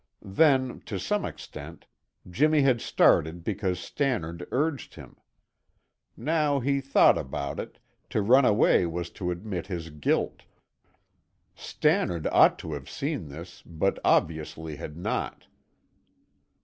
Then, 0.33 0.79
to 0.87 0.97
some 0.97 1.25
extent, 1.25 1.85
Jimmy 2.27 2.61
had 2.63 2.81
started 2.81 3.43
because 3.43 3.79
Stannard 3.79 4.47
urged 4.49 4.95
him. 4.95 5.15
Now 6.17 6.59
he 6.59 6.81
thought 6.81 7.19
about 7.19 7.59
it, 7.59 7.77
to 8.09 8.23
run 8.23 8.43
away 8.43 8.87
was 8.87 9.11
to 9.11 9.29
admit 9.29 9.67
his 9.67 9.91
guilt. 9.91 10.41
Stannard 11.53 12.25
ought 12.31 12.57
to 12.65 12.73
have 12.73 12.89
seen 12.89 13.27
this, 13.27 13.61
but 13.61 13.99
obviously 14.03 14.77
had 14.77 14.97
not. 14.97 15.45